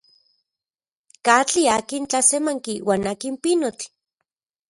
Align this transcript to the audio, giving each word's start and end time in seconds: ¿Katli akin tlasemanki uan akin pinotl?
¿Katli 1.25 1.63
akin 1.75 2.03
tlasemanki 2.09 2.73
uan 2.87 3.03
akin 3.11 3.35
pinotl? 3.43 3.85